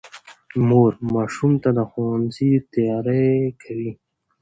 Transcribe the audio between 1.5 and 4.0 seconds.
ته د ښوونځي تیاری کوي